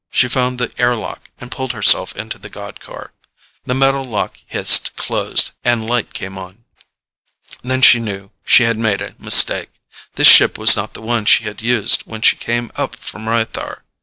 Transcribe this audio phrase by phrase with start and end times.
[0.09, 3.13] She found the air lock and pulled herself into the god car.
[3.65, 6.63] The metal lock hissed closed and light came on.
[7.61, 9.69] Then she knew she had made a mistake.
[10.15, 13.81] This ship was not the one she had used when she came up from Rythar.